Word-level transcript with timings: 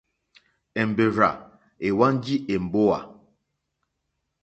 Èmbèrzà 0.81 1.29
èhwánjì 1.87 2.35
èmbówà. 2.53 2.99